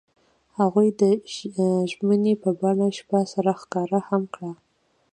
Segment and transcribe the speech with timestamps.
[0.59, 1.03] هغوی د
[1.91, 4.51] ژمنې په بڼه شپه سره ښکاره هم کړه.